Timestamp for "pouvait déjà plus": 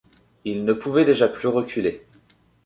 0.73-1.47